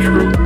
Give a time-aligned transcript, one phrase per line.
[0.00, 0.39] true.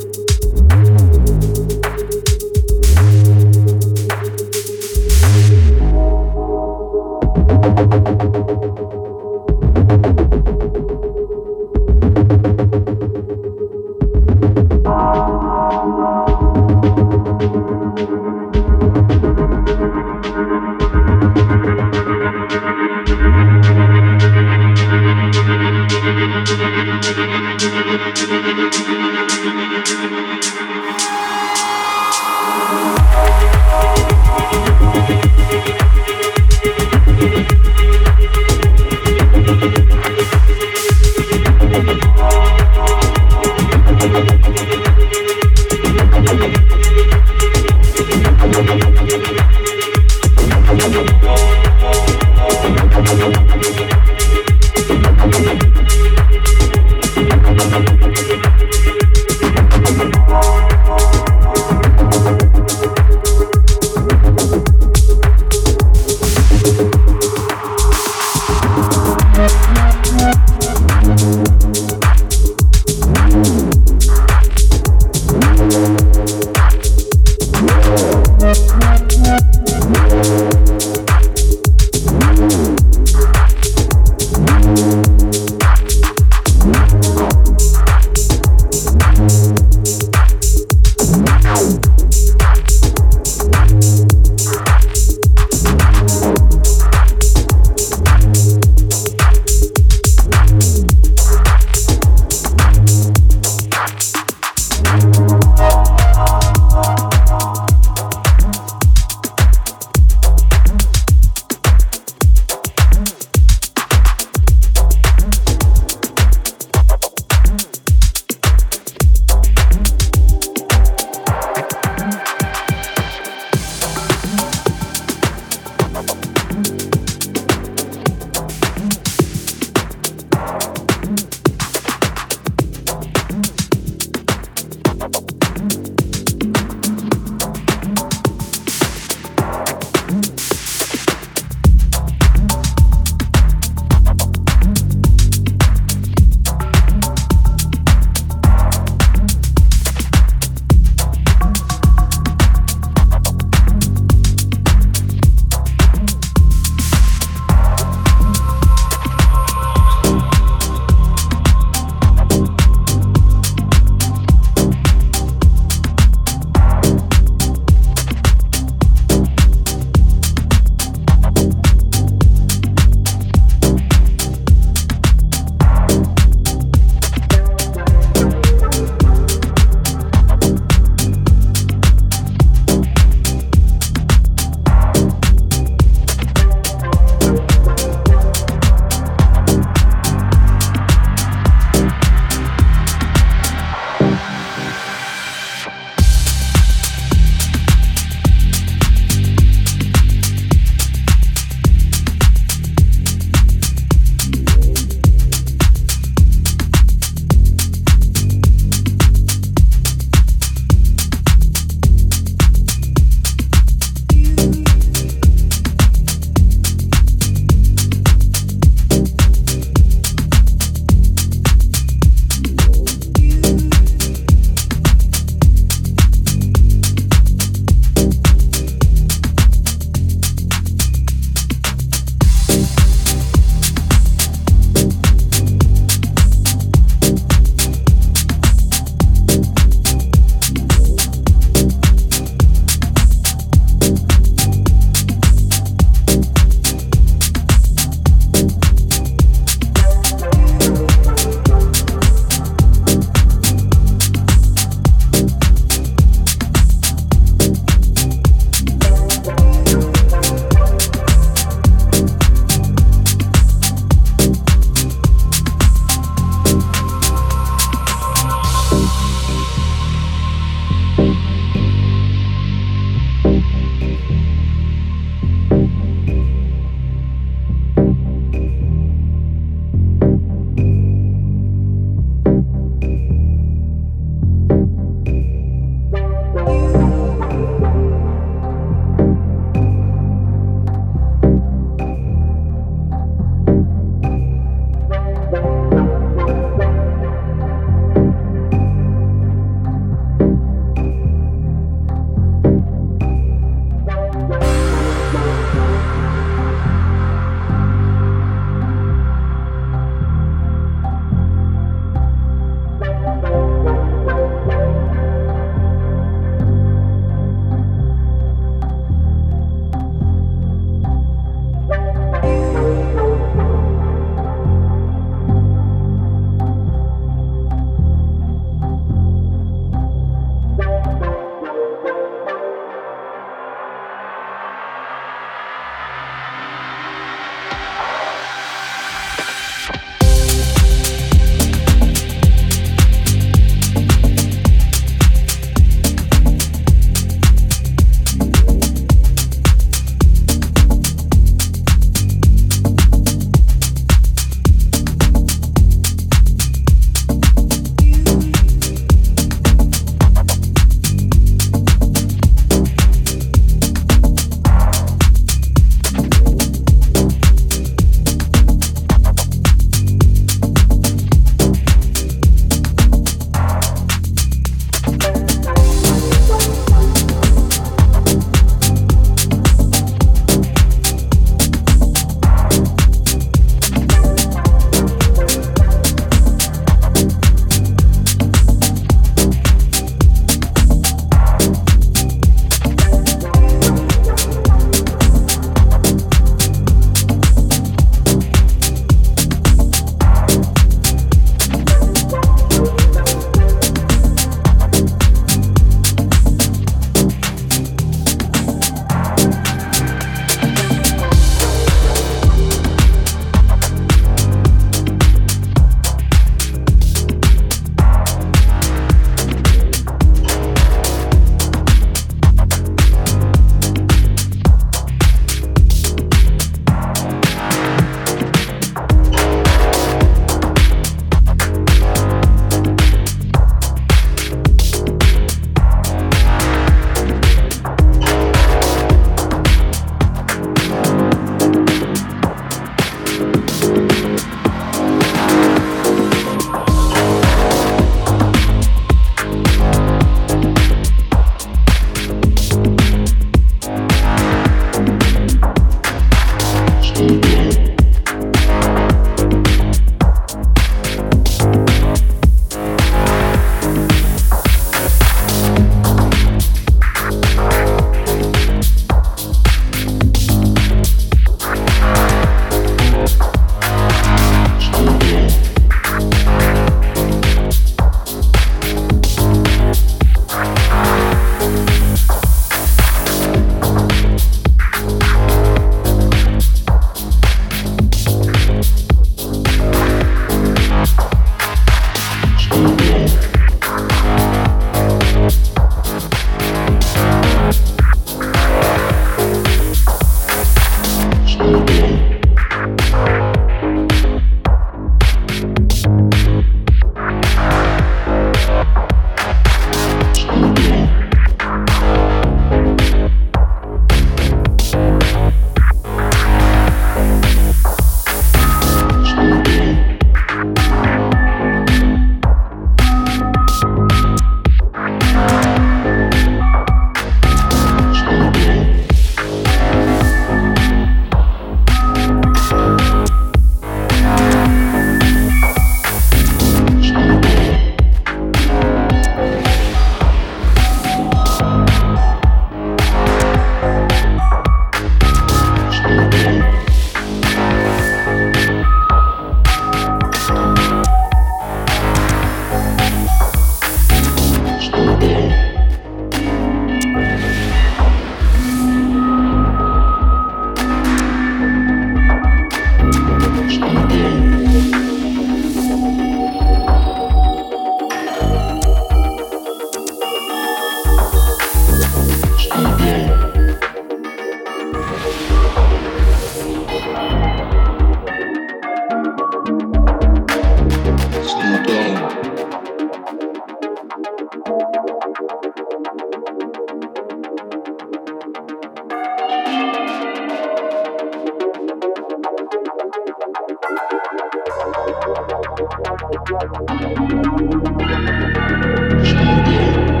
[599.03, 600.00] Shadow.